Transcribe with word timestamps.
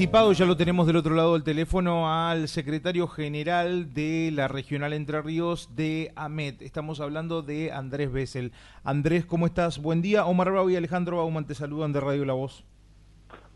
ya 0.00 0.44
lo 0.44 0.56
tenemos 0.56 0.86
del 0.86 0.94
otro 0.94 1.16
lado 1.16 1.32
del 1.32 1.42
teléfono 1.42 2.08
al 2.08 2.46
secretario 2.46 3.08
general 3.08 3.92
de 3.94 4.30
la 4.32 4.46
Regional 4.46 4.92
Entre 4.92 5.20
Ríos 5.20 5.70
de 5.74 6.12
AMET. 6.14 6.62
Estamos 6.62 7.00
hablando 7.00 7.42
de 7.42 7.72
Andrés 7.72 8.12
Bessel. 8.12 8.52
Andrés, 8.84 9.26
¿cómo 9.26 9.44
estás? 9.44 9.82
Buen 9.82 10.00
día. 10.00 10.24
Omar 10.24 10.52
Bravo 10.52 10.70
y 10.70 10.76
Alejandro 10.76 11.16
Bauman 11.16 11.48
te 11.48 11.54
saludan 11.56 11.92
de 11.92 11.98
Radio 11.98 12.24
La 12.24 12.34
Voz. 12.34 12.62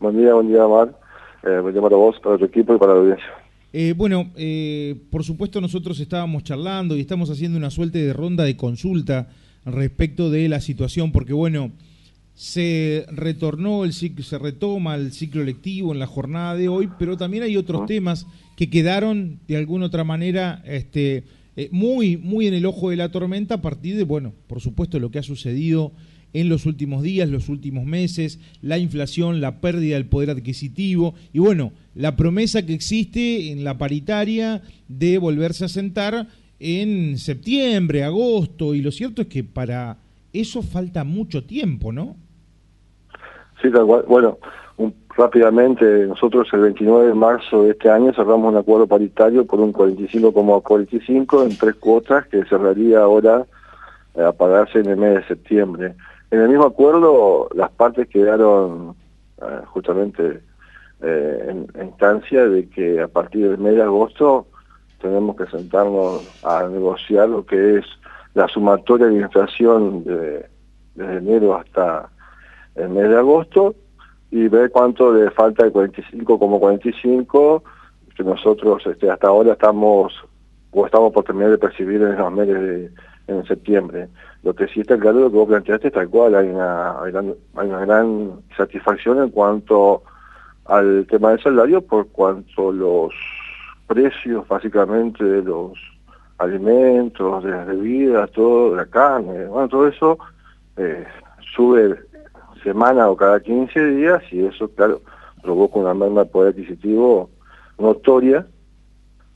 Buen 0.01 0.17
día, 0.17 0.33
buen 0.33 0.49
día, 0.49 0.65
Omar. 0.65 0.99
Eh, 1.43 1.59
buen 1.61 1.73
día 1.73 1.81
para 1.81 1.95
vos, 1.95 2.19
para 2.21 2.37
tu 2.37 2.43
equipo 2.43 2.75
y 2.75 2.77
para 2.77 2.93
la 2.93 2.99
audiencia. 2.99 3.29
Eh, 3.71 3.93
bueno, 3.95 4.29
eh, 4.35 4.97
por 5.11 5.23
supuesto 5.23 5.61
nosotros 5.61 5.97
estábamos 6.01 6.43
charlando 6.43 6.97
y 6.97 6.99
estamos 6.99 7.29
haciendo 7.29 7.57
una 7.57 7.69
suerte 7.69 7.99
de 7.99 8.11
ronda 8.11 8.43
de 8.43 8.57
consulta 8.57 9.29
respecto 9.63 10.29
de 10.29 10.49
la 10.49 10.59
situación, 10.59 11.13
porque 11.13 11.31
bueno 11.31 11.71
se 12.35 13.05
retornó 13.11 13.83
el 13.83 13.93
ciclo, 13.93 14.23
se 14.23 14.39
retoma 14.39 14.95
el 14.95 15.11
ciclo 15.11 15.43
lectivo 15.43 15.93
en 15.93 15.99
la 15.99 16.07
jornada 16.07 16.55
de 16.55 16.67
hoy, 16.67 16.89
pero 16.97 17.17
también 17.17 17.43
hay 17.43 17.57
otros 17.57 17.85
temas 17.85 18.25
que 18.57 18.69
quedaron 18.69 19.39
de 19.47 19.57
alguna 19.57 19.85
otra 19.85 20.03
manera 20.03 20.63
este, 20.65 21.25
eh, 21.55 21.69
muy, 21.71 22.17
muy 22.17 22.47
en 22.47 22.55
el 22.55 22.65
ojo 22.65 22.89
de 22.89 22.95
la 22.95 23.09
tormenta 23.09 23.55
a 23.55 23.61
partir 23.61 23.95
de, 23.95 24.03
bueno, 24.03 24.33
por 24.47 24.61
supuesto 24.61 24.99
lo 24.99 25.11
que 25.11 25.19
ha 25.19 25.23
sucedido 25.23 25.91
en 26.33 26.49
los 26.49 26.65
últimos 26.65 27.03
días, 27.03 27.29
los 27.29 27.47
últimos 27.49 27.85
meses, 27.85 28.39
la 28.61 28.79
inflación, 28.79 29.39
la 29.39 29.61
pérdida 29.61 29.95
del 29.95 30.07
poder 30.07 30.31
adquisitivo 30.31 31.13
y 31.31 31.37
bueno, 31.37 31.73
la 31.93 32.15
promesa 32.15 32.65
que 32.65 32.73
existe 32.73 33.51
en 33.51 33.63
la 33.63 33.77
paritaria 33.77 34.63
de 34.87 35.19
volverse 35.19 35.65
a 35.65 35.69
sentar 35.69 36.27
en 36.59 37.19
septiembre, 37.19 38.03
agosto, 38.03 38.73
y 38.73 38.81
lo 38.81 38.91
cierto 38.91 39.21
es 39.21 39.27
que 39.27 39.43
para 39.43 39.99
eso 40.31 40.63
falta 40.63 41.03
mucho 41.03 41.43
tiempo, 41.43 41.91
¿no? 41.91 42.17
Bueno, 44.07 44.37
rápidamente, 45.15 46.07
nosotros 46.07 46.47
el 46.53 46.61
29 46.61 47.07
de 47.07 47.13
marzo 47.13 47.63
de 47.63 47.71
este 47.71 47.89
año 47.89 48.13
cerramos 48.13 48.51
un 48.51 48.57
acuerdo 48.57 48.87
paritario 48.87 49.45
por 49.45 49.59
un 49.59 49.73
45,45 49.73 51.43
en 51.43 51.57
tres 51.57 51.75
cuotas 51.75 52.27
que 52.27 52.43
cerraría 52.45 52.99
ahora 52.99 53.45
eh, 54.15 54.23
a 54.23 54.31
pagarse 54.31 54.79
en 54.79 54.87
el 54.87 54.97
mes 54.97 55.15
de 55.15 55.27
septiembre. 55.27 55.95
En 56.31 56.41
el 56.41 56.49
mismo 56.49 56.65
acuerdo, 56.65 57.47
las 57.55 57.71
partes 57.71 58.07
quedaron 58.07 58.95
eh, 59.41 59.61
justamente 59.67 60.41
eh, 61.01 61.47
en, 61.49 61.85
instancia 61.85 62.47
de 62.47 62.67
que 62.69 63.01
a 63.01 63.07
partir 63.07 63.49
del 63.49 63.59
mes 63.59 63.75
de 63.75 63.83
agosto 63.83 64.47
tenemos 65.01 65.35
que 65.35 65.45
sentarnos 65.47 66.43
a 66.43 66.67
negociar 66.67 67.29
lo 67.29 67.45
que 67.45 67.77
es 67.77 67.85
la 68.33 68.47
sumatoria 68.47 69.07
de 69.07 69.19
inflación 69.19 70.03
de, 70.05 70.45
desde 70.95 71.17
enero 71.17 71.55
hasta 71.55 72.09
el 72.75 72.89
mes 72.89 73.09
de 73.09 73.17
agosto 73.17 73.75
y 74.31 74.47
ver 74.47 74.71
cuánto 74.71 75.13
le 75.13 75.29
falta 75.31 75.65
el 75.65 75.71
45 75.71 76.39
como 76.39 76.59
45 76.59 77.63
que 78.15 78.23
nosotros 78.23 78.85
este, 78.85 79.09
hasta 79.09 79.27
ahora 79.27 79.53
estamos 79.53 80.13
o 80.71 80.85
estamos 80.85 81.11
por 81.13 81.23
terminar 81.23 81.51
de 81.51 81.57
percibir 81.57 82.01
en 82.01 82.17
los 82.17 82.31
meses 82.31 82.59
de 82.59 82.91
en 83.27 83.45
septiembre. 83.45 84.09
Lo 84.43 84.53
que 84.53 84.67
sí 84.67 84.81
está 84.81 84.97
claro, 84.97 85.19
lo 85.19 85.31
que 85.31 85.37
vos 85.37 85.47
planteaste 85.47 85.91
tal 85.91 86.09
cual, 86.09 86.35
hay 86.35 86.49
una, 86.49 87.01
hay 87.01 87.13
una 87.69 87.79
gran 87.79 88.41
satisfacción 88.57 89.19
en 89.19 89.29
cuanto 89.29 90.03
al 90.65 91.05
tema 91.09 91.31
del 91.31 91.41
salario 91.41 91.81
por 91.81 92.07
cuanto 92.09 92.71
los 92.71 93.13
precios 93.87 94.47
básicamente 94.47 95.23
de 95.23 95.41
los 95.41 95.73
alimentos, 96.37 97.43
de 97.43 97.51
las 97.51 97.67
bebidas, 97.67 98.31
todo, 98.31 98.75
la 98.75 98.85
carne, 98.85 99.45
bueno, 99.45 99.67
todo 99.69 99.87
eso 99.87 100.17
eh, 100.77 101.05
sube 101.55 101.97
semana 102.63 103.09
o 103.09 103.15
cada 103.15 103.39
15 103.39 103.85
días 103.87 104.23
y 104.31 104.45
eso, 104.45 104.69
claro, 104.69 105.01
provoca 105.41 105.79
una 105.79 105.93
merma 105.93 106.23
de 106.23 106.29
poder 106.29 106.49
adquisitivo 106.49 107.29
notoria, 107.77 108.47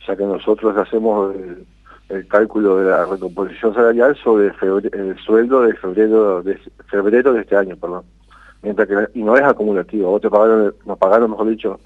ya 0.07 0.15
que 0.15 0.23
nosotros 0.23 0.75
hacemos 0.77 1.35
el, 2.09 2.27
cálculo 2.29 2.77
de 2.77 2.89
la 2.89 3.05
recomposición 3.05 3.73
salarial 3.73 4.15
sobre 4.23 4.47
el 4.47 5.17
sueldo 5.25 5.63
de 5.63 5.73
febrero 5.73 6.41
de 6.41 6.57
febrero 6.89 7.33
de 7.33 7.41
este 7.41 7.57
año, 7.57 7.75
perdón. 7.75 8.05
Mientras 8.61 8.87
que 8.87 9.19
y 9.19 9.23
no 9.23 9.35
es 9.35 9.43
acumulativo, 9.43 10.11
vos 10.11 10.21
te 10.21 10.29
pagaron, 10.29 10.73
nos 10.85 10.97
pagaron, 10.97 11.31
mejor 11.31 11.49
dicho, 11.49 11.79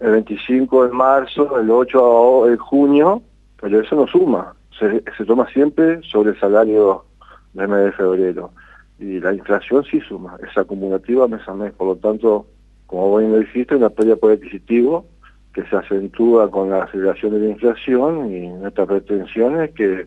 el 0.00 0.12
25 0.12 0.86
de 0.86 0.92
marzo, 0.92 1.60
el 1.60 1.70
8 1.70 2.46
de 2.46 2.56
junio, 2.56 3.22
pero 3.60 3.80
eso 3.80 3.94
no 3.94 4.06
suma, 4.06 4.54
se, 4.78 5.04
se 5.16 5.24
toma 5.26 5.46
siempre 5.52 6.00
sobre 6.02 6.30
el 6.30 6.40
salario 6.40 7.04
del 7.52 7.68
mes 7.68 7.84
de 7.84 7.92
febrero 7.92 8.50
y 8.98 9.20
la 9.20 9.32
inflación 9.32 9.84
sí 9.84 10.00
suma, 10.00 10.36
es 10.42 10.56
acumulativa 10.56 11.28
mes 11.28 11.46
a 11.48 11.54
mes, 11.54 11.72
por 11.72 11.88
lo 11.88 11.96
tanto, 11.96 12.46
como 12.86 13.08
vos 13.08 13.20
bien 13.20 13.32
lo 13.32 13.38
dijiste, 13.38 13.76
una 13.76 13.90
pérdida 13.90 14.16
por 14.16 14.32
adquisitivo 14.32 15.06
que 15.52 15.64
se 15.64 15.76
acentúa 15.76 16.50
con 16.50 16.70
la 16.70 16.84
aceleración 16.84 17.32
de 17.32 17.40
la 17.40 17.50
inflación 17.50 18.32
y 18.32 18.48
nuestra 18.48 18.86
pretensión 18.86 19.60
es 19.60 19.70
que 19.72 20.06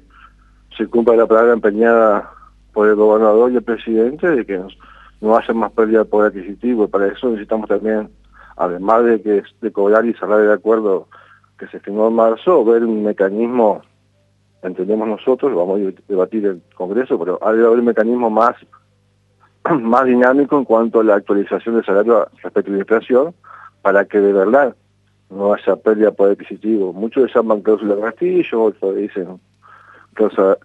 se 0.76 0.88
cumpla 0.88 1.16
la 1.16 1.28
palabra 1.28 1.54
empeñada 1.54 2.32
por 2.74 2.88
el 2.88 2.96
gobernador 2.96 3.52
y 3.52 3.56
el 3.56 3.64
presidente 3.64 4.28
de 4.28 4.46
que 4.46 4.62
no 5.22 5.38
haya 5.38 5.54
más 5.54 5.72
pérdida 5.72 6.00
de 6.00 6.06
poder 6.06 6.32
adquisitivo. 6.32 6.86
Y 6.86 6.88
para 6.88 7.08
eso 7.08 7.30
necesitamos 7.30 7.70
también, 7.70 8.10
además 8.58 9.06
de 9.06 9.22
que 9.22 9.44
de 9.62 9.72
cobrar 9.72 10.06
y 10.06 10.14
cerrar 10.14 10.42
el 10.42 10.52
acuerdo 10.52 11.08
que 11.58 11.68
se 11.68 11.80
firmó 11.80 12.08
en 12.08 12.16
marzo, 12.16 12.66
ver 12.66 12.84
un 12.84 13.04
mecanismo, 13.04 13.82
entendemos 14.66 15.08
nosotros, 15.08 15.52
lo 15.52 15.58
vamos 15.60 15.82
a 15.82 16.02
debatir 16.08 16.46
el 16.46 16.62
Congreso, 16.76 17.18
pero 17.20 17.40
ha 17.42 17.52
de 17.54 17.66
haber 17.66 17.80
un 17.80 17.86
mecanismo 17.86 18.30
más 18.30 18.56
más 19.82 20.06
dinámico 20.06 20.58
en 20.58 20.66
cuanto 20.66 21.00
a 21.00 21.04
la 21.04 21.16
actualización 21.16 21.76
del 21.76 21.86
salario 21.86 22.28
respecto 22.44 22.72
a 22.72 22.74
la 22.74 22.80
inflación, 22.80 23.34
para 23.82 24.06
que 24.06 24.20
de 24.20 24.34
verdad 24.34 24.76
no 25.30 25.54
haya 25.54 25.76
pérdida 25.76 26.08
de 26.08 26.12
poder 26.12 26.34
adquisitivo. 26.34 26.94
Muchos 26.94 27.34
llaman 27.34 27.62
cláusula 27.62 27.96
de 27.96 28.02
castillo, 28.02 28.64
otros 28.64 28.96
dicen 28.96 29.40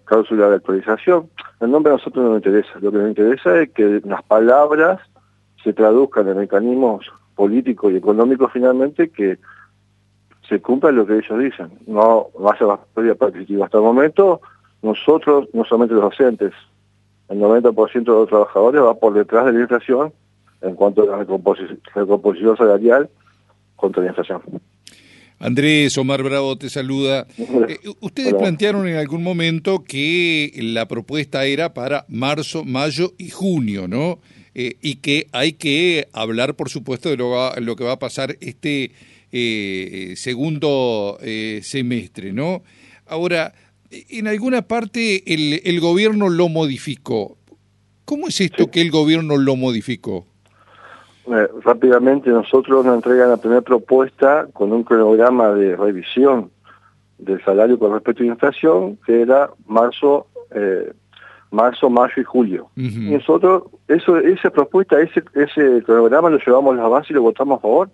cláusula 0.05 0.49
de 0.49 0.55
actualización. 0.55 1.29
El 1.59 1.71
nombre 1.71 1.91
a 1.91 1.97
nosotros 1.97 2.23
no 2.23 2.29
nos 2.31 2.37
interesa. 2.37 2.69
Lo 2.79 2.91
que 2.91 2.97
nos 2.97 3.09
interesa 3.09 3.59
es 3.61 3.69
que 3.71 4.01
las 4.05 4.23
palabras 4.23 5.01
se 5.63 5.73
traduzcan 5.73 6.27
en 6.29 6.37
mecanismos 6.37 7.11
políticos 7.35 7.91
y 7.91 7.97
económicos 7.97 8.51
finalmente 8.53 9.09
que 9.09 9.39
se 10.51 10.59
cumpla 10.59 10.91
lo 10.91 11.07
que 11.07 11.13
ellos 11.13 11.39
dicen. 11.39 11.71
No, 11.87 12.27
haya 12.39 12.77
pérdida 12.93 13.13
de 13.13 13.15
poder 13.15 13.33
adquisitivo. 13.33 13.63
Hasta 13.63 13.77
el 13.77 13.83
momento, 13.83 14.41
nosotros, 14.81 15.47
no 15.53 15.63
solamente 15.63 15.95
los 15.95 16.03
docentes, 16.03 16.51
el 17.29 17.39
90% 17.39 17.93
de 17.93 18.03
los 18.03 18.27
trabajadores 18.27 18.81
va 18.81 18.93
por 18.95 19.13
detrás 19.13 19.45
de 19.45 19.53
la 19.53 19.61
inflación 19.61 20.11
en 20.61 20.75
cuanto 20.75 21.03
a 21.03 21.05
la 21.05 21.17
recomposición, 21.95 22.57
salarial 22.57 23.09
contra 23.77 24.03
la 24.03 24.09
inflación. 24.09 24.41
Andrés, 25.39 25.97
Omar 25.97 26.21
Bravo 26.21 26.57
te 26.57 26.69
saluda. 26.69 27.25
Eh, 27.37 27.77
ustedes 28.01 28.33
plantearon 28.33 28.89
en 28.89 28.97
algún 28.97 29.23
momento 29.23 29.85
que 29.85 30.51
la 30.57 30.85
propuesta 30.89 31.45
era 31.45 31.73
para 31.73 32.03
marzo, 32.09 32.65
mayo 32.65 33.13
y 33.17 33.29
junio, 33.29 33.87
¿no? 33.87 34.19
Eh, 34.53 34.75
y 34.81 34.95
que 34.95 35.27
hay 35.31 35.53
que 35.53 36.09
hablar, 36.11 36.55
por 36.55 36.69
supuesto, 36.69 37.09
de 37.09 37.15
lo, 37.15 37.55
lo 37.55 37.75
que 37.77 37.85
va 37.85 37.93
a 37.93 37.99
pasar 37.99 38.35
este 38.41 38.91
eh, 39.31 40.13
segundo 40.17 41.17
semestre, 41.61 42.33
¿no? 42.33 42.63
Ahora, 43.07 43.53
en 43.89 44.27
alguna 44.27 44.63
parte 44.63 45.33
el, 45.33 45.61
el 45.63 45.79
gobierno 45.79 46.29
lo 46.29 46.49
modificó. 46.49 47.37
¿Cómo 48.05 48.27
es 48.27 48.41
esto 48.41 48.69
que 48.71 48.81
el 48.81 48.91
gobierno 48.91 49.37
lo 49.37 49.55
modificó? 49.55 50.25
Eh, 51.27 51.47
rápidamente 51.63 52.29
nosotros 52.29 52.83
nos 52.85 52.95
entregan 52.95 53.29
la 53.29 53.37
primera 53.37 53.61
propuesta 53.61 54.47
con 54.53 54.73
un 54.73 54.83
cronograma 54.83 55.49
de 55.51 55.75
revisión 55.75 56.49
del 57.19 57.43
salario 57.45 57.77
con 57.77 57.93
respecto 57.93 58.23
a 58.23 58.25
la 58.25 58.33
inflación, 58.33 58.97
que 59.05 59.21
era 59.21 59.51
marzo, 59.67 60.27
eh, 60.49 60.91
marzo, 61.51 61.89
mayo 61.89 62.13
y 62.17 62.23
julio. 62.23 62.69
Y 62.75 63.11
nosotros, 63.11 63.63
eso, 63.87 64.17
esa 64.17 64.49
propuesta, 64.49 64.99
ese, 64.99 65.23
ese 65.35 65.83
cronograma 65.83 66.31
lo 66.31 66.39
llevamos 66.39 66.73
a 66.73 66.81
la 66.81 66.87
base 66.87 67.07
y 67.11 67.13
lo 67.13 67.21
votamos 67.21 67.59
a 67.59 67.61
favor, 67.61 67.89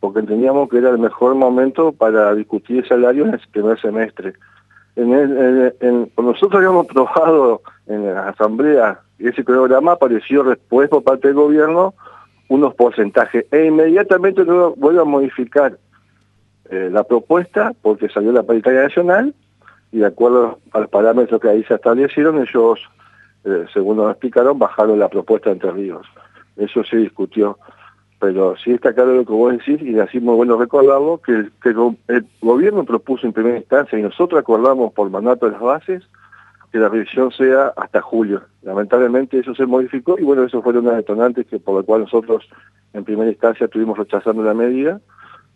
porque 0.00 0.20
entendíamos 0.20 0.68
que 0.68 0.78
era 0.78 0.90
el 0.90 0.98
mejor 0.98 1.34
momento 1.34 1.92
para 1.92 2.34
discutir 2.34 2.78
el 2.78 2.88
salario 2.88 3.24
en 3.24 3.34
el 3.34 3.40
primer 3.52 3.80
semestre. 3.80 4.34
En, 4.96 6.10
nosotros 6.16 6.54
habíamos 6.54 6.86
aprobado 6.86 7.62
en 7.86 8.12
la 8.12 8.28
asamblea 8.28 9.00
ese 9.18 9.42
programa 9.42 9.92
apareció 9.92 10.44
después 10.44 10.88
por 10.88 11.02
parte 11.02 11.28
del 11.28 11.36
gobierno 11.36 11.94
unos 12.48 12.74
porcentajes 12.74 13.46
e 13.50 13.66
inmediatamente 13.66 14.44
luego 14.44 14.74
vuelve 14.76 15.00
a 15.00 15.04
modificar 15.04 15.76
eh, 16.70 16.88
la 16.90 17.04
propuesta 17.04 17.72
porque 17.82 18.08
salió 18.08 18.32
la 18.32 18.44
paritaria 18.44 18.82
nacional 18.82 19.34
y 19.90 19.98
de 19.98 20.06
acuerdo 20.06 20.60
a 20.72 20.80
los 20.80 20.88
parámetros 20.88 21.40
que 21.40 21.48
ahí 21.48 21.64
se 21.64 21.74
establecieron 21.74 22.40
ellos 22.40 22.80
eh, 23.44 23.66
según 23.72 23.96
nos 23.96 24.10
explicaron 24.10 24.58
bajaron 24.58 24.98
la 24.98 25.08
propuesta 25.08 25.50
entre 25.50 25.72
ríos. 25.72 26.06
Eso 26.56 26.84
se 26.84 26.96
discutió 26.96 27.58
pero 28.18 28.56
sí 28.56 28.72
está 28.72 28.92
claro 28.92 29.14
lo 29.14 29.24
que 29.24 29.32
vos 29.32 29.52
decís 29.52 29.80
y 29.80 29.98
así 29.98 30.18
muy 30.20 30.34
bueno 30.34 30.56
recordarlo, 30.56 31.20
que, 31.24 31.50
el 32.08 32.26
gobierno 32.40 32.84
propuso 32.84 33.26
en 33.26 33.32
primera 33.32 33.58
instancia 33.58 33.98
y 33.98 34.02
nosotros 34.02 34.40
acordamos 34.40 34.92
por 34.92 35.08
mandato 35.10 35.46
de 35.46 35.52
las 35.52 35.60
bases 35.60 36.02
que 36.72 36.78
la 36.78 36.88
revisión 36.88 37.30
sea 37.32 37.72
hasta 37.76 38.02
julio. 38.02 38.42
Lamentablemente 38.62 39.38
eso 39.38 39.54
se 39.54 39.66
modificó 39.66 40.18
y 40.18 40.24
bueno, 40.24 40.44
eso 40.44 40.62
fueron 40.62 40.86
unas 40.86 40.96
detonantes 40.96 41.46
que 41.46 41.58
por 41.58 41.76
lo 41.76 41.84
cual 41.84 42.02
nosotros 42.02 42.48
en 42.92 43.04
primera 43.04 43.30
instancia 43.30 43.66
estuvimos 43.66 43.96
rechazando 43.96 44.42
la 44.42 44.54
medida, 44.54 45.00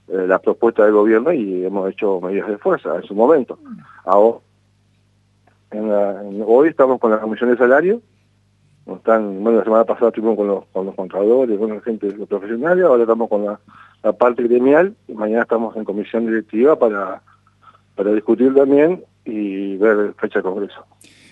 eh, 0.09 0.25
la 0.27 0.39
propuesta 0.39 0.85
del 0.85 0.95
gobierno 0.95 1.33
y 1.33 1.65
hemos 1.65 1.91
hecho 1.91 2.21
medidas 2.21 2.49
de 2.49 2.59
fuerza 2.59 2.97
en 2.97 3.03
su 3.03 3.15
momento. 3.15 3.59
Ahora, 4.05 4.39
hoy 6.47 6.69
estamos 6.69 7.01
con 7.01 7.11
la 7.11 7.19
comisión 7.19 7.51
de 7.51 7.57
salario, 7.57 8.01
están, 8.87 9.43
bueno, 9.43 9.59
la 9.59 9.65
semana 9.65 9.85
pasada 9.85 10.09
estuvimos 10.09 10.37
con 10.37 10.49
los, 10.49 10.65
con 10.73 10.87
los 10.87 10.95
contadores, 10.95 11.59
con 11.59 11.71
la 11.71 11.81
gente 11.81 12.11
los 12.13 12.29
profesionales, 12.29 12.85
ahora 12.85 13.03
estamos 13.03 13.29
con 13.29 13.45
la, 13.45 13.61
parte 14.19 14.43
gremial 14.43 14.97
y 15.07 15.15
mañana 15.15 15.43
estamos 15.43 15.77
en 15.77 15.85
comisión 15.85 16.27
directiva 16.27 16.77
para, 16.77 17.23
para 17.95 18.13
discutir 18.13 18.53
también 18.53 19.05
y 19.25 19.77
ver 19.77 20.15
fecha 20.19 20.41
de 20.41 20.43
congreso. 20.43 20.85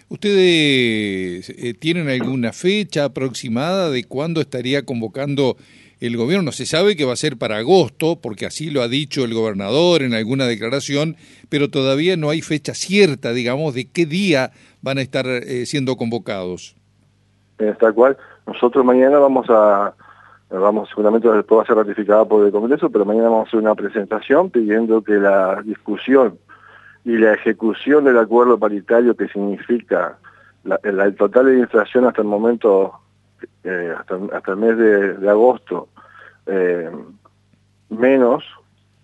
¿Ustedes 0.08 1.50
eh, 1.50 1.74
tienen 1.74 2.08
alguna 2.08 2.52
fecha 2.52 3.04
aproximada 3.04 3.90
de 3.90 4.04
cuándo 4.04 4.40
estaría 4.40 4.84
convocando 4.84 5.56
el 6.00 6.16
gobierno? 6.16 6.52
Se 6.52 6.66
sabe 6.66 6.96
que 6.96 7.04
va 7.04 7.12
a 7.12 7.16
ser 7.16 7.36
para 7.36 7.58
agosto, 7.58 8.20
porque 8.20 8.46
así 8.46 8.70
lo 8.70 8.82
ha 8.82 8.88
dicho 8.88 9.24
el 9.24 9.34
gobernador 9.34 10.02
en 10.02 10.14
alguna 10.14 10.46
declaración, 10.46 11.16
pero 11.48 11.70
todavía 11.70 12.16
no 12.16 12.30
hay 12.30 12.40
fecha 12.40 12.74
cierta, 12.74 13.32
digamos, 13.32 13.74
de 13.74 13.86
qué 13.86 14.06
día 14.06 14.52
van 14.82 14.98
a 14.98 15.02
estar 15.02 15.26
eh, 15.26 15.66
siendo 15.66 15.96
convocados. 15.96 16.76
Tal 17.78 17.94
cual. 17.94 18.16
Nosotros 18.46 18.84
mañana 18.84 19.18
vamos 19.18 19.46
a, 19.50 19.92
vamos 20.50 20.88
seguramente 20.88 21.28
después 21.28 21.58
va 21.58 21.62
a 21.62 21.66
ser 21.66 21.76
ratificada 21.76 22.24
por 22.24 22.44
el 22.44 22.52
Congreso, 22.52 22.90
pero 22.90 23.04
mañana 23.04 23.28
vamos 23.28 23.46
a 23.46 23.48
hacer 23.48 23.60
una 23.60 23.74
presentación 23.74 24.50
pidiendo 24.50 25.02
que 25.02 25.14
la 25.14 25.62
discusión 25.62 26.38
y 27.04 27.16
la 27.16 27.34
ejecución 27.34 28.04
del 28.04 28.18
acuerdo 28.18 28.58
paritario 28.58 29.16
que 29.16 29.28
significa 29.28 30.18
el 30.82 31.14
total 31.16 31.46
de 31.46 31.58
inflación 31.58 32.06
hasta 32.06 32.22
el 32.22 32.28
momento, 32.28 32.92
eh, 33.64 33.94
hasta, 33.98 34.52
el 34.52 34.56
mes 34.56 34.76
de, 34.76 35.30
agosto, 35.30 35.88
eh, 36.46 36.90
menos 37.88 38.44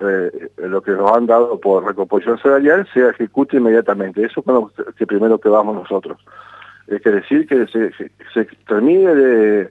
eh, 0.01 0.51
lo 0.59 0.83
que 0.83 0.93
nos 0.93 1.11
han 1.13 1.27
dado 1.27 1.59
por 1.59 1.87
recomposición 1.87 2.39
salarial, 2.39 2.87
se 2.93 3.09
ejecute 3.09 3.57
inmediatamente. 3.57 4.25
Eso 4.25 4.41
es 4.41 4.47
lo 4.47 4.71
que 4.95 5.07
primero 5.07 5.39
que 5.39 5.49
vamos 5.49 5.75
nosotros. 5.75 6.19
Es 6.87 7.03
decir, 7.03 7.47
que 7.47 7.67
se, 7.67 8.49
termine 8.67 9.15
de 9.15 9.71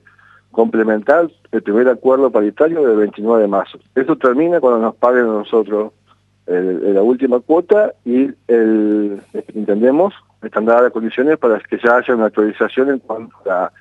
complementar 0.51 1.29
el 1.51 1.61
primer 1.61 1.87
acuerdo 1.89 2.31
paritario 2.31 2.85
del 2.85 2.97
29 2.97 3.41
de 3.41 3.47
marzo. 3.47 3.79
Eso 3.93 4.15
termina 4.15 4.59
cuando 4.59 4.79
nos 4.79 4.95
paguen 4.95 5.25
a 5.25 5.33
nosotros 5.33 5.93
la 6.47 7.01
última 7.01 7.39
cuota 7.39 7.93
y 8.05 8.29
entendemos 8.47 10.13
están 10.45 10.65
dadas 10.65 10.83
las 10.83 10.91
condiciones 10.91 11.37
para 11.37 11.59
que 11.59 11.79
ya 11.83 11.97
haya 11.97 12.15
una 12.15 12.27
actualización 12.27 12.89
en 12.89 12.99
cuanto 12.99 13.35
a 13.49 13.71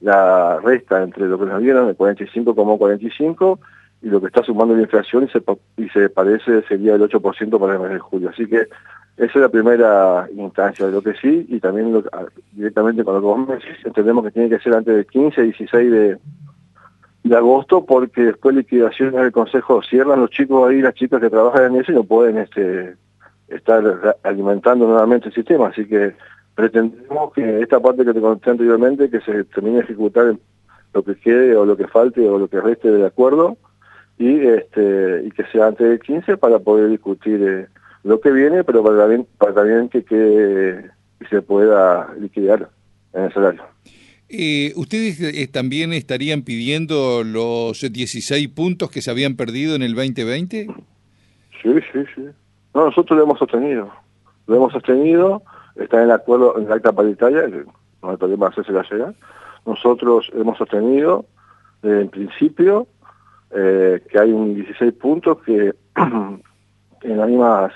la, 0.00 0.60
resta 0.60 1.02
entre 1.02 1.26
lo 1.26 1.38
que 1.38 1.46
nos 1.46 1.60
dieron, 1.62 1.88
el 1.88 1.96
45,45 1.96 3.58
y 4.02 4.08
lo 4.08 4.20
que 4.20 4.26
está 4.26 4.42
sumando 4.42 4.74
la 4.74 4.82
inflación 4.82 5.24
y 5.24 5.28
se, 5.28 5.42
y 5.76 5.88
se 5.90 6.08
parece 6.10 6.62
sería 6.62 6.94
el 6.94 7.02
8% 7.02 7.58
para 7.58 7.74
el 7.74 7.80
mes 7.80 7.90
de 7.92 7.98
julio. 7.98 8.30
Así 8.30 8.46
que 8.46 8.66
esa 9.16 9.32
es 9.32 9.36
la 9.36 9.48
primera 9.48 10.28
instancia 10.36 10.86
lo 10.88 11.02
que 11.02 11.14
sí 11.14 11.46
y 11.48 11.58
también 11.58 12.04
directamente 12.52 13.02
con 13.02 13.14
lo 13.14 13.20
que 13.20 13.26
vos 13.26 13.62
entendemos 13.84 14.24
que 14.24 14.30
tiene 14.30 14.50
que 14.50 14.58
ser 14.58 14.74
antes 14.74 14.94
del 14.94 15.06
15, 15.06 15.42
16 15.42 15.90
de, 15.90 16.18
de 17.24 17.36
agosto 17.36 17.84
porque 17.86 18.24
después 18.24 18.54
liquidaciones 18.54 19.14
del 19.14 19.32
consejo 19.32 19.82
cierran 19.82 20.20
los 20.20 20.30
chicos 20.30 20.68
ahí, 20.68 20.82
las 20.82 20.94
chicas 20.94 21.20
que 21.20 21.30
trabajan 21.30 21.74
en 21.74 21.80
eso 21.80 21.92
y 21.92 21.94
no 21.94 22.04
pueden 22.04 22.38
este 22.38 22.96
estar 23.48 24.16
alimentando 24.22 24.86
nuevamente 24.86 25.28
el 25.28 25.34
sistema, 25.34 25.68
así 25.68 25.86
que 25.86 26.14
pretendemos 26.54 27.32
que 27.32 27.60
esta 27.60 27.80
parte 27.80 28.04
que 28.04 28.12
te 28.12 28.20
conté 28.20 28.50
anteriormente, 28.50 29.08
que 29.08 29.20
se 29.20 29.44
termine 29.44 29.76
de 29.76 29.84
ejecutar 29.84 30.36
lo 30.92 31.02
que 31.02 31.14
quede 31.16 31.56
o 31.56 31.64
lo 31.64 31.76
que 31.76 31.86
falte 31.86 32.28
o 32.28 32.38
lo 32.38 32.48
que 32.48 32.60
reste 32.60 32.90
del 32.90 33.04
acuerdo 33.04 33.56
y 34.18 34.46
este 34.46 35.22
y 35.24 35.30
que 35.30 35.44
sea 35.52 35.66
antes 35.68 35.88
del 35.88 36.00
15 36.00 36.38
para 36.38 36.58
poder 36.58 36.88
discutir 36.88 37.42
eh, 37.42 37.66
lo 38.06 38.20
que 38.20 38.30
viene, 38.30 38.62
pero 38.62 38.84
para 38.84 38.98
también, 38.98 39.26
para 39.36 39.52
también 39.52 39.88
que, 39.88 40.04
que 40.04 40.90
se 41.28 41.42
pueda 41.42 42.14
liquidar 42.20 42.70
en 43.12 43.24
el 43.24 43.32
salario. 43.32 43.62
Eh, 44.28 44.72
¿Ustedes 44.76 45.20
eh, 45.20 45.48
también 45.48 45.92
estarían 45.92 46.42
pidiendo 46.42 47.24
los 47.24 47.80
16 47.80 48.48
puntos 48.48 48.90
que 48.90 49.02
se 49.02 49.10
habían 49.10 49.34
perdido 49.34 49.74
en 49.74 49.82
el 49.82 49.94
2020? 49.94 50.68
Sí, 51.62 51.74
sí, 51.92 52.04
sí. 52.14 52.22
No, 52.74 52.86
nosotros 52.86 53.16
lo 53.16 53.24
hemos 53.24 53.40
sostenido. 53.40 53.90
Lo 54.46 54.56
hemos 54.56 54.72
sostenido, 54.72 55.42
está 55.74 55.98
en 55.98 56.04
el 56.04 56.10
acuerdo, 56.12 56.58
en 56.58 56.68
la 56.68 56.76
acta 56.76 56.92
paritaria, 56.92 57.48
no 58.02 58.10
hay 58.10 58.16
problema 58.16 58.48
hacerse 58.48 58.70
la 58.70 58.84
llegar. 58.88 59.14
Nosotros 59.64 60.30
hemos 60.32 60.56
sostenido, 60.58 61.26
eh, 61.82 62.02
en 62.02 62.08
principio, 62.08 62.86
que 63.50 64.18
hay 64.18 64.32
un 64.32 64.54
16 64.54 64.92
puntos 64.94 65.38
que 65.42 65.74
en 67.02 67.16
las 67.16 67.28
mismas 67.28 67.72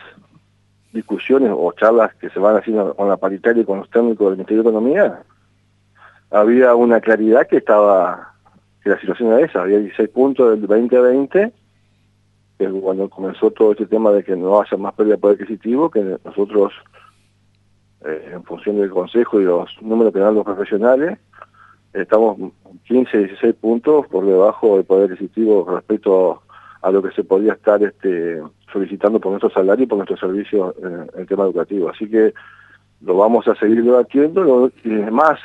discusiones 0.92 1.52
o 1.54 1.72
charlas 1.72 2.14
que 2.16 2.31
se 2.31 2.38
van 2.38 2.56
haciendo 2.56 2.94
con 2.94 3.08
la 3.08 3.16
paritaria 3.16 3.62
y 3.62 3.64
con 3.64 3.78
los 3.78 3.90
técnicos 3.90 4.28
del 4.28 4.37
Ministerio 4.37 4.62
de 4.62 4.69
Economía, 4.69 5.22
había 6.31 6.75
una 6.75 7.00
claridad 7.00 7.46
que 7.46 7.58
estaba, 7.58 8.34
que 8.82 8.90
la 8.90 9.00
situación 9.00 9.32
era 9.32 9.46
esa, 9.46 9.62
había 9.62 9.78
16 9.78 10.08
puntos 10.10 10.50
del 10.50 10.66
2020, 10.66 11.52
que 12.58 12.69
cuando 12.69 13.08
comenzó 13.08 13.50
todo 13.50 13.72
este 13.72 13.87
tema 13.87 14.10
de 14.12 14.22
que 14.22 14.37
no 14.37 14.60
haya 14.60 14.76
más 14.76 14.94
pérdida 14.94 15.14
de 15.14 15.20
poder 15.20 15.40
adquisitivo, 15.40 15.90
que 15.90 16.19
nosotros, 16.25 16.72
eh, 18.04 18.31
en 18.32 18.44
función 18.44 18.76
del 18.76 18.90
Consejo 18.90 19.40
y 19.40 19.44
los 19.44 19.70
números 19.81 20.12
que 20.12 20.20
dan 20.20 20.34
los 20.34 20.44
profesionales, 20.44 21.19
estamos 21.92 22.37
15, 22.87 23.19
16 23.19 23.54
puntos 23.54 24.06
por 24.08 24.26
debajo 24.26 24.76
del 24.76 24.84
poder 24.84 25.10
adquisitivo 25.10 25.66
respecto 25.69 26.42
a 26.82 26.90
lo 26.90 27.02
que 27.02 27.10
se 27.12 27.25
podía 27.25 27.54
estar 27.54 27.82
este, 27.82 28.42
solicitando 28.72 29.20
por 29.20 29.32
nuestro 29.32 29.50
salario 29.50 29.84
y 29.84 29.87
por 29.87 29.99
nuestros 29.99 30.20
servicios 30.20 30.75
en, 30.82 31.11
el 31.20 31.26
tema 31.26 31.44
educativo. 31.44 31.88
Así 31.90 32.08
que 32.08 32.34
lo 33.02 33.17
vamos 33.17 33.46
a 33.49 33.55
seguir 33.55 33.82
debatiendo 33.82 34.70
y 34.84 34.88
más 34.88 35.38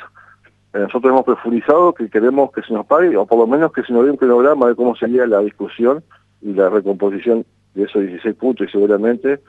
eh, 0.72 0.80
nosotros 0.80 1.10
hemos 1.10 1.24
profundizado 1.24 1.94
que 1.94 2.10
queremos 2.10 2.52
que 2.52 2.62
se 2.62 2.74
nos 2.74 2.86
pague, 2.86 3.16
o 3.16 3.24
por 3.24 3.38
lo 3.38 3.46
menos 3.46 3.72
que 3.72 3.82
se 3.82 3.92
nos 3.92 4.04
dé 4.04 4.10
un 4.10 4.16
cronograma 4.16 4.68
de 4.68 4.74
cómo 4.74 4.94
sería 4.94 5.26
la 5.26 5.40
discusión 5.40 6.04
y 6.42 6.52
la 6.52 6.68
recomposición 6.68 7.46
de 7.74 7.84
esos 7.84 8.02
16 8.02 8.36
puntos 8.36 8.68
y 8.68 8.70
seguramente, 8.70 9.40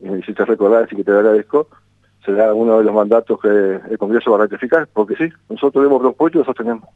y 0.00 0.08
me 0.08 0.18
hiciste 0.18 0.44
recordar, 0.44 0.84
así 0.84 0.94
que 0.94 1.02
te 1.02 1.10
agradezco, 1.10 1.68
será 2.24 2.54
uno 2.54 2.78
de 2.78 2.84
los 2.84 2.94
mandatos 2.94 3.40
que 3.40 3.48
el 3.48 3.98
Congreso 3.98 4.30
va 4.30 4.36
a 4.36 4.40
ratificar, 4.42 4.88
porque 4.92 5.16
sí, 5.16 5.28
nosotros 5.48 5.84
hemos 5.84 6.00
propuesto 6.00 6.38
y 6.38 6.40
lo 6.40 6.44
sostenemos. 6.44 6.88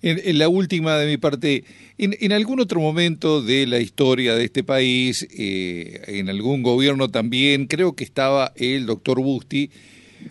En, 0.00 0.38
la 0.38 0.48
última 0.48 0.96
de 0.96 1.06
mi 1.06 1.16
parte, 1.16 1.64
en, 1.98 2.32
algún 2.32 2.60
otro 2.60 2.80
momento 2.80 3.42
de 3.42 3.66
la 3.66 3.80
historia 3.80 4.36
de 4.36 4.44
este 4.44 4.62
país, 4.62 5.26
eh, 5.36 6.02
en 6.06 6.28
algún 6.28 6.62
gobierno 6.62 7.08
también, 7.08 7.66
creo 7.66 7.96
que 7.96 8.04
estaba 8.04 8.52
el 8.56 8.86
doctor 8.86 9.20
Busti, 9.20 9.70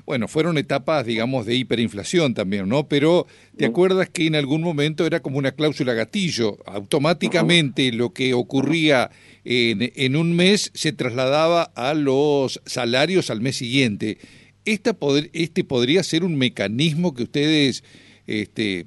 bueno, 0.06 0.28
fueron 0.28 0.58
etapas, 0.58 1.06
digamos, 1.06 1.46
de 1.46 1.56
hiperinflación 1.56 2.34
también, 2.34 2.68
¿no? 2.70 2.88
Pero 2.88 3.28
¿te 3.58 3.66
acuerdas 3.66 4.10
que 4.10 4.28
en 4.28 4.36
algún 4.36 4.62
momento 4.62 5.06
era 5.06 5.22
como 5.22 5.38
una 5.38 5.52
cláusula 5.52 5.94
gatillo? 5.94 6.58
Automáticamente 6.66 7.92
lo 7.92 8.14
que 8.14 8.34
ocurría 8.34 9.10
en, 9.44 9.92
en 9.96 10.16
un 10.16 10.36
mes 10.36 10.72
se 10.74 10.92
trasladaba 10.92 11.64
a 11.76 11.94
los 11.94 12.62
salarios 12.66 13.30
al 13.30 13.42
mes 13.42 13.58
siguiente. 13.58 14.18
Esta 14.66 14.96
este 15.34 15.64
podría 15.64 16.04
ser 16.04 16.24
un 16.24 16.36
mecanismo 16.38 17.14
que 17.14 17.24
ustedes, 17.24 17.84
este, 18.28 18.86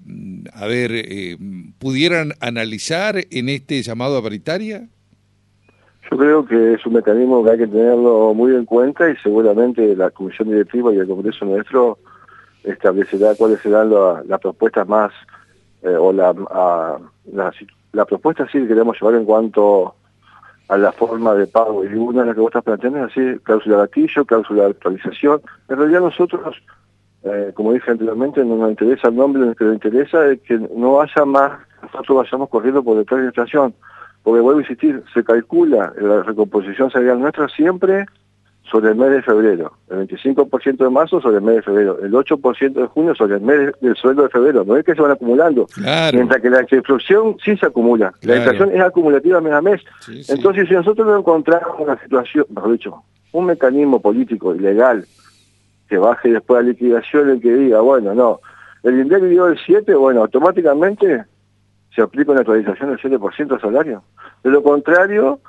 a 0.52 0.66
ver, 0.66 0.92
eh, 0.92 1.36
pudieran 1.78 2.32
analizar 2.40 3.16
en 3.30 3.48
este 3.48 3.82
llamado 3.82 4.18
a 4.18 4.22
paritaria? 4.22 4.88
Yo 6.10 6.18
creo 6.18 6.44
que 6.44 6.74
es 6.74 6.84
un 6.86 6.94
mecanismo 6.94 7.42
que 7.44 7.50
hay 7.50 7.58
que 7.58 7.66
tenerlo 7.66 8.34
muy 8.34 8.54
en 8.54 8.64
cuenta 8.64 9.08
y 9.10 9.16
seguramente 9.16 9.96
la 9.96 10.10
Comisión 10.10 10.48
Directiva 10.48 10.92
y 10.92 10.98
el 10.98 11.06
Congreso 11.06 11.44
nuestro 11.44 11.98
establecerá 12.64 13.34
cuáles 13.36 13.60
serán 13.60 13.90
las 13.90 14.40
propuestas 14.40 14.86
más, 14.86 15.12
eh, 15.82 15.94
o 15.94 16.12
la, 16.12 16.34
la, 17.32 18.04
propuesta 18.04 18.46
sí 18.50 18.58
que 18.60 18.68
queremos 18.68 19.00
llevar 19.00 19.14
en 19.14 19.24
cuanto 19.24 19.94
a 20.68 20.76
la 20.76 20.92
forma 20.92 21.34
de 21.34 21.46
pago. 21.46 21.84
Y 21.84 21.94
una 21.94 22.20
de 22.20 22.26
las 22.26 22.34
que 22.34 22.40
vos 22.40 22.50
estás 22.50 22.64
planteando 22.64 22.98
es 22.98 23.12
así, 23.12 23.38
cláusula 23.42 23.76
de 23.76 23.82
gatillo, 23.82 24.24
cláusula 24.24 24.64
de 24.64 24.70
actualización. 24.70 25.40
En 25.68 25.76
realidad 25.76 26.00
nosotros, 26.00 26.56
eh, 27.24 27.52
como 27.54 27.72
dije 27.72 27.90
anteriormente, 27.90 28.44
no 28.44 28.56
nos 28.56 28.70
interesa 28.70 29.08
el 29.08 29.16
nombre, 29.16 29.44
lo 29.44 29.54
que 29.54 29.64
nos 29.64 29.74
interesa 29.74 30.26
es 30.28 30.40
que 30.40 30.58
no 30.58 31.00
haya 31.00 31.24
más, 31.24 31.60
nosotros 31.82 32.18
vayamos 32.18 32.48
corriendo 32.48 32.82
por 32.82 32.96
detrás 32.96 33.18
de 33.18 33.24
la 33.24 33.28
inflación 33.28 33.74
porque 34.22 34.40
vuelvo 34.40 34.60
a 34.60 34.62
insistir, 34.62 35.02
se 35.14 35.24
calcula 35.24 35.92
la 35.98 36.22
recomposición 36.22 36.90
salarial 36.90 37.20
nuestra 37.20 37.48
siempre 37.48 38.06
sobre 38.70 38.90
el 38.90 38.96
mes 38.96 39.10
de 39.10 39.22
febrero, 39.22 39.72
el 39.88 40.06
25% 40.06 40.76
de 40.76 40.90
marzo 40.90 41.20
sobre 41.20 41.38
el 41.38 41.42
mes 41.42 41.56
de 41.56 41.62
febrero, 41.62 41.98
el 42.00 42.12
8% 42.12 42.72
de 42.72 42.86
junio 42.86 43.14
sobre 43.16 43.36
el 43.36 43.40
mes 43.40 43.72
del 43.80 43.96
sueldo 43.96 44.22
de 44.22 44.28
febrero, 44.28 44.64
no 44.64 44.76
es 44.76 44.84
que 44.84 44.94
se 44.94 45.00
van 45.00 45.10
acumulando, 45.10 45.66
mientras 46.12 46.40
que 46.40 46.50
la 46.50 46.60
inflación 46.70 47.36
sí 47.44 47.56
se 47.56 47.66
acumula, 47.66 48.12
la 48.20 48.36
inflación 48.36 48.70
es 48.72 48.80
acumulativa 48.80 49.40
mes 49.40 49.52
a 49.54 49.62
mes, 49.62 49.80
entonces 50.28 50.68
si 50.68 50.74
nosotros 50.74 51.04
no 51.04 51.18
encontramos 51.18 51.80
una 51.80 52.00
situación, 52.00 52.46
mejor 52.54 52.72
dicho, 52.72 53.02
un 53.32 53.46
mecanismo 53.46 54.00
político 54.00 54.54
y 54.54 54.60
legal 54.60 55.04
que 55.90 55.98
baje 55.98 56.30
después 56.30 56.62
la 56.62 56.70
liquidación 56.70 57.30
el 57.30 57.40
que 57.40 57.52
diga, 57.52 57.80
bueno, 57.80 58.14
no, 58.14 58.40
el 58.84 59.00
INDEC 59.00 59.24
dio 59.24 59.48
el 59.48 59.58
7, 59.58 59.92
bueno, 59.96 60.20
automáticamente 60.20 61.24
se 61.92 62.00
aplica 62.00 62.30
una 62.30 62.42
actualización 62.42 62.90
del 62.90 63.00
7% 63.00 63.48
de 63.48 63.60
salario. 63.60 64.04
De 64.44 64.50
lo 64.50 64.62
contrario, 64.62 65.40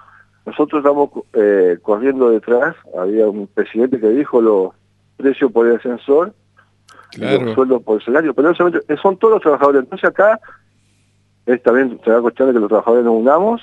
nosotros 0.48 0.79
estamos 0.79 1.12
eh, 1.33 1.77
corriendo 1.83 2.31
detrás, 2.31 2.75
había 2.98 3.27
un 3.27 3.45
presidente 3.45 4.00
que 4.00 4.10
dijo 4.10 4.41
los 4.41 4.71
precios 5.15 5.51
por 5.51 5.67
el 5.67 5.75
ascensor, 5.75 6.33
los 7.17 7.53
sueldos 7.53 7.83
por 7.83 8.00
el 8.00 8.05
salario, 8.05 8.33
pero 8.33 8.55
son 8.55 9.17
todos 9.17 9.33
los 9.36 9.41
trabajadores. 9.43 9.83
Entonces 9.83 10.10
acá 10.10 10.39
es 11.45 11.62
también 11.62 12.00
será 12.03 12.19
cuestión 12.19 12.48
de 12.48 12.55
que 12.55 12.60
los 12.62 12.69
trabajadores 12.69 13.05
nos 13.05 13.13
unamos, 13.13 13.62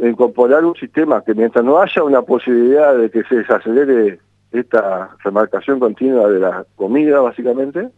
incorporar 0.00 0.64
un 0.64 0.74
sistema 0.76 1.22
que 1.22 1.34
mientras 1.34 1.62
no 1.62 1.78
haya 1.78 2.02
una 2.02 2.22
posibilidad 2.22 2.96
de 2.96 3.10
que 3.10 3.24
se 3.24 3.36
desacelere 3.36 4.20
esta 4.52 5.16
remarcación 5.22 5.78
continua 5.78 6.28
de 6.28 6.40
la 6.40 6.64
comida, 6.76 7.20
básicamente, 7.20 7.90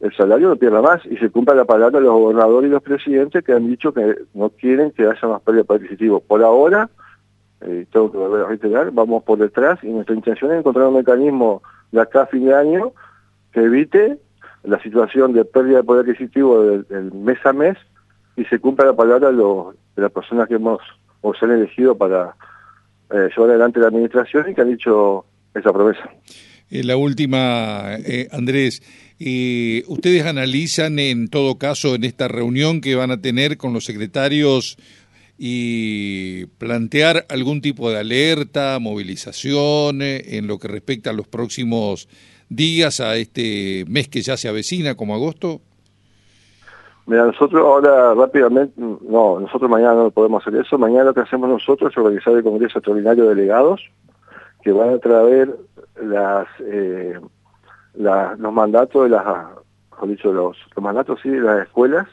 el 0.00 0.14
salario 0.14 0.48
no 0.48 0.56
pierda 0.56 0.82
más 0.82 1.04
y 1.06 1.16
se 1.16 1.30
cumpla 1.30 1.54
la 1.54 1.64
palabra 1.64 1.98
de 1.98 2.04
los 2.04 2.14
gobernadores 2.14 2.68
y 2.68 2.72
los 2.72 2.82
presidentes 2.82 3.42
que 3.42 3.52
han 3.52 3.66
dicho 3.66 3.92
que 3.92 4.16
no 4.34 4.50
quieren 4.50 4.90
que 4.90 5.06
haya 5.06 5.28
más 5.28 5.40
pérdida 5.42 5.64
adquisitivo. 5.68 6.20
Por 6.20 6.42
ahora, 6.42 6.90
eh, 7.62 7.86
tengo 7.90 8.12
que 8.12 8.18
volver 8.18 8.44
a 8.44 8.48
reiterar, 8.48 8.90
vamos 8.90 9.22
por 9.24 9.38
detrás 9.38 9.82
y 9.82 9.88
nuestra 9.88 10.14
intención 10.14 10.52
es 10.52 10.58
encontrar 10.58 10.88
un 10.88 10.96
mecanismo 10.96 11.62
de 11.92 12.00
acá 12.02 12.22
a 12.22 12.26
fin 12.26 12.44
de 12.44 12.54
año 12.54 12.92
que 13.52 13.60
evite 13.60 14.18
la 14.64 14.80
situación 14.82 15.32
de 15.32 15.44
pérdida 15.44 15.78
de 15.78 15.84
poder 15.84 16.04
adquisitivo 16.04 16.62
del, 16.62 17.12
mes 17.12 17.38
a 17.46 17.52
mes 17.52 17.78
y 18.36 18.44
se 18.44 18.58
cumpla 18.58 18.84
la 18.84 18.96
palabra 18.96 19.32
de, 19.32 20.02
las 20.02 20.12
personas 20.12 20.48
que 20.48 20.56
hemos 20.56 20.80
o 21.22 21.32
se 21.32 21.46
han 21.46 21.52
elegido 21.52 21.96
para 21.96 22.34
eh, 23.10 23.30
llevar 23.34 23.50
adelante 23.50 23.80
la 23.80 23.86
administración 23.86 24.50
y 24.50 24.54
que 24.54 24.60
han 24.60 24.68
dicho 24.68 25.24
esa 25.58 25.72
promesa. 25.72 26.10
Eh, 26.70 26.82
la 26.82 26.96
última, 26.96 27.94
eh, 28.04 28.28
Andrés, 28.32 28.82
eh, 29.18 29.84
ustedes 29.86 30.26
analizan 30.26 30.98
en 30.98 31.28
todo 31.28 31.58
caso 31.58 31.94
en 31.94 32.04
esta 32.04 32.28
reunión 32.28 32.80
que 32.80 32.96
van 32.96 33.10
a 33.10 33.20
tener 33.20 33.56
con 33.56 33.72
los 33.72 33.84
secretarios 33.84 34.76
y 35.38 36.46
plantear 36.58 37.26
algún 37.28 37.60
tipo 37.60 37.90
de 37.90 37.98
alerta, 37.98 38.78
movilización 38.80 40.00
en 40.02 40.46
lo 40.46 40.58
que 40.58 40.68
respecta 40.68 41.10
a 41.10 41.12
los 41.12 41.28
próximos 41.28 42.08
días, 42.48 43.00
a 43.00 43.16
este 43.16 43.84
mes 43.86 44.08
que 44.08 44.22
ya 44.22 44.36
se 44.36 44.48
avecina 44.48 44.94
como 44.94 45.14
agosto? 45.14 45.60
Mira, 47.06 47.24
nosotros 47.24 47.62
ahora 47.62 48.14
rápidamente, 48.14 48.74
no, 48.76 49.38
nosotros 49.38 49.70
mañana 49.70 49.94
no 49.94 50.10
podemos 50.10 50.44
hacer 50.44 50.60
eso, 50.60 50.76
mañana 50.76 51.04
lo 51.04 51.14
que 51.14 51.20
hacemos 51.20 51.48
nosotros 51.48 51.92
es 51.92 51.98
organizar 51.98 52.34
el 52.34 52.42
Congreso 52.42 52.78
Extraordinario 52.78 53.24
de 53.24 53.34
Delegados, 53.36 53.80
que 54.66 54.72
van 54.72 54.94
a 54.94 54.98
traer 54.98 55.56
las, 56.02 56.48
eh, 56.58 57.20
los 57.94 58.52
mandatos 58.52 59.04
de 59.04 59.10
las, 59.10 59.24
dicho, 60.02 60.32
los, 60.32 60.56
mandatos 60.80 61.20
sí 61.22 61.28
de 61.28 61.38
las 61.38 61.62
escuelas, 61.62 62.08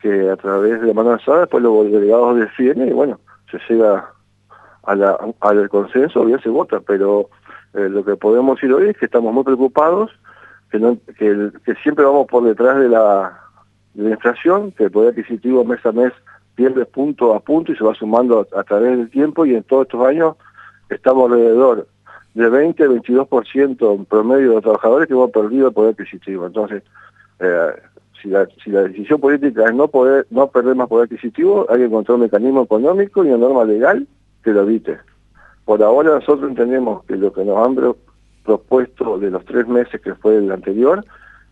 que 0.00 0.30
a 0.30 0.36
través 0.36 0.80
de 0.80 0.86
la 0.86 0.94
mano 0.94 1.10
alzada 1.10 1.40
después 1.40 1.62
los 1.62 1.84
delegados 1.92 2.38
defienden 2.38 2.88
y 2.88 2.92
bueno, 2.92 3.20
se 3.50 3.58
llega 3.68 4.10
a 4.84 4.94
la, 4.94 5.18
al 5.40 5.68
consenso, 5.68 6.24
bien 6.24 6.40
se 6.40 6.48
vota, 6.48 6.80
pero 6.80 7.28
eh, 7.74 7.90
lo 7.90 8.02
que 8.06 8.16
podemos 8.16 8.56
decir 8.56 8.72
hoy 8.72 8.88
es 8.88 8.96
que 8.96 9.04
estamos 9.04 9.34
muy 9.34 9.44
preocupados, 9.44 10.10
que, 10.70 10.78
no, 10.78 10.96
que, 11.18 11.50
que 11.62 11.74
siempre 11.82 12.06
vamos 12.06 12.26
por 12.26 12.42
detrás 12.42 12.78
de 12.78 12.88
la, 12.88 13.38
de 13.92 14.04
la 14.04 14.10
inflación, 14.12 14.72
que 14.72 14.84
el 14.84 14.90
poder 14.90 15.10
adquisitivo 15.10 15.62
mes 15.62 15.84
a 15.84 15.92
mes 15.92 16.14
pierde 16.54 16.86
punto 16.86 17.34
a 17.34 17.40
punto 17.40 17.70
y 17.70 17.76
se 17.76 17.84
va 17.84 17.94
sumando 17.94 18.48
a 18.56 18.62
través 18.64 18.96
del 18.96 19.10
tiempo 19.10 19.44
y 19.44 19.54
en 19.54 19.62
todos 19.62 19.82
estos 19.82 20.06
años 20.06 20.36
estamos 20.90 21.30
alrededor 21.30 21.86
de 22.34 22.48
20 22.50 22.88
22% 22.88 23.94
en 23.94 24.04
promedio 24.04 24.56
de 24.56 24.60
trabajadores 24.60 25.08
que 25.08 25.14
hemos 25.14 25.30
perdido 25.30 25.68
el 25.68 25.74
poder 25.74 25.92
adquisitivo. 25.92 26.46
Entonces, 26.46 26.82
eh, 27.40 27.68
si, 28.20 28.28
la, 28.28 28.46
si 28.62 28.70
la 28.70 28.82
decisión 28.82 29.20
política 29.20 29.64
es 29.64 29.74
no 29.74 29.88
poder 29.88 30.26
no 30.30 30.48
perder 30.48 30.74
más 30.76 30.88
poder 30.88 31.04
adquisitivo, 31.04 31.66
hay 31.70 31.78
que 31.78 31.84
encontrar 31.86 32.16
un 32.16 32.22
mecanismo 32.22 32.62
económico 32.62 33.24
y 33.24 33.28
una 33.28 33.38
norma 33.38 33.64
legal 33.64 34.06
que 34.44 34.50
lo 34.50 34.62
evite. 34.62 34.98
Por 35.64 35.82
ahora 35.82 36.10
nosotros 36.10 36.50
entendemos 36.50 37.04
que 37.04 37.16
lo 37.16 37.32
que 37.32 37.44
nos 37.44 37.66
han 37.66 37.94
propuesto 38.44 39.18
de 39.18 39.30
los 39.30 39.44
tres 39.46 39.66
meses 39.66 40.00
que 40.00 40.14
fue 40.14 40.36
el 40.36 40.52
anterior, 40.52 41.04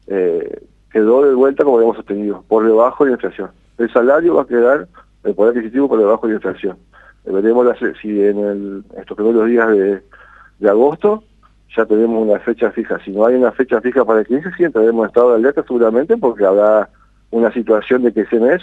eh, 0.06 0.66
quedó 0.92 1.26
de 1.26 1.34
vuelta 1.34 1.64
como 1.64 1.78
habíamos 1.78 1.96
sostenido, 1.96 2.44
por 2.46 2.64
debajo 2.64 3.04
de 3.04 3.10
la 3.10 3.16
inflación. 3.16 3.50
El 3.78 3.90
salario 3.90 4.34
va 4.34 4.42
a 4.42 4.46
quedar, 4.46 4.86
el 5.24 5.34
poder 5.34 5.56
adquisitivo 5.56 5.88
por 5.88 5.98
debajo 5.98 6.26
de 6.26 6.34
la 6.34 6.36
inflación 6.36 6.76
veremos 7.24 7.66
si 8.00 8.20
en 8.20 8.84
estos 8.98 9.16
primeros 9.16 9.46
días 9.48 9.68
de, 10.58 10.68
agosto 10.68 11.24
ya 11.76 11.84
tenemos 11.86 12.26
una 12.26 12.38
fecha 12.40 12.70
fija. 12.70 12.98
Si 13.04 13.10
no 13.10 13.26
hay 13.26 13.34
una 13.34 13.52
fecha 13.52 13.80
fija 13.80 14.04
para 14.04 14.20
el 14.20 14.26
15, 14.26 14.50
sí 14.56 14.64
entraremos 14.64 15.04
en 15.04 15.08
estado 15.08 15.30
de 15.30 15.36
alerta 15.36 15.64
seguramente 15.66 16.16
porque 16.16 16.44
habrá 16.44 16.88
una 17.30 17.52
situación 17.52 18.02
de 18.02 18.12
que 18.12 18.22
ese 18.22 18.38
mes, 18.38 18.62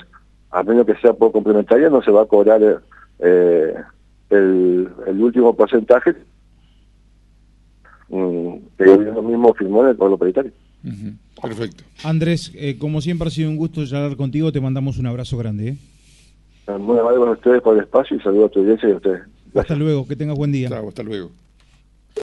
a 0.52 0.64
menos 0.64 0.86
que 0.86 0.96
sea 0.96 1.14
por 1.14 1.32
complementaria, 1.32 1.90
no 1.90 2.02
se 2.02 2.12
va 2.12 2.22
a 2.22 2.26
cobrar 2.26 2.62
eh, 3.20 3.76
el, 4.30 4.90
último 5.20 5.56
porcentaje 5.56 6.16
mm, 8.10 8.54
que 8.78 8.84
el 8.84 8.96
gobierno 8.96 9.22
mismo 9.22 9.54
firmó 9.54 9.84
en 9.84 9.90
el 9.90 9.96
pueblo 9.98 10.18
paritario. 10.18 10.52
Perfecto. 11.42 11.84
Andrés, 12.04 12.52
eh, 12.56 12.78
como 12.78 13.02
siempre 13.02 13.28
ha 13.28 13.32
sido 13.32 13.50
un 13.50 13.58
gusto 13.58 13.82
hablar 13.82 14.16
contigo, 14.16 14.52
te 14.52 14.62
mandamos 14.62 14.98
un 14.98 15.08
abrazo 15.08 15.38
grande. 15.38 15.70
¿eh? 15.70 15.78
Muy 16.78 17.00
amable 17.00 17.20
con 17.20 17.30
ustedes 17.30 17.62
por 17.62 17.76
el 17.76 17.84
espacio 17.84 18.18
y 18.18 18.20
saludo 18.22 18.46
a 18.46 18.50
tu 18.50 18.60
audiencia 18.60 18.90
y 18.90 18.92
a 18.94 18.96
ustedes. 18.96 19.22
Hasta 19.56 19.76
luego, 19.76 20.08
que 20.08 20.16
tengas 20.16 20.38
buen 20.38 20.52
día. 20.52 20.70
hasta 20.70 21.04
luego. 21.04 21.32